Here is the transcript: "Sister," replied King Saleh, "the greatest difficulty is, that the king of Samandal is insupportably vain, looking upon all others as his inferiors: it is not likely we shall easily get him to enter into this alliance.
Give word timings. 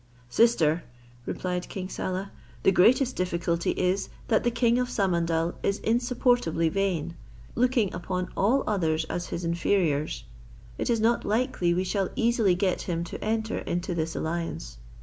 "Sister," 0.31 0.83
replied 1.27 1.69
King 1.69 1.87
Saleh, 1.87 2.29
"the 2.63 2.71
greatest 2.71 3.15
difficulty 3.15 3.69
is, 3.69 4.09
that 4.29 4.43
the 4.43 4.49
king 4.49 4.79
of 4.79 4.87
Samandal 4.89 5.53
is 5.61 5.77
insupportably 5.77 6.69
vain, 6.69 7.15
looking 7.53 7.93
upon 7.93 8.29
all 8.35 8.63
others 8.65 9.05
as 9.11 9.27
his 9.27 9.45
inferiors: 9.45 10.23
it 10.79 10.89
is 10.89 10.99
not 10.99 11.23
likely 11.23 11.71
we 11.75 11.83
shall 11.83 12.09
easily 12.15 12.55
get 12.55 12.81
him 12.81 13.03
to 13.03 13.23
enter 13.23 13.59
into 13.59 13.93
this 13.93 14.15
alliance. 14.15 14.77